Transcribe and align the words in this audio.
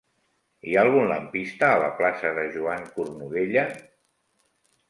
Hi 0.69 0.71
ha 0.77 0.85
algun 0.85 1.09
lampista 1.11 1.69
a 1.73 1.77
la 1.83 1.91
plaça 1.99 2.31
de 2.39 2.47
Joan 2.57 2.89
Cornudella? 2.97 3.67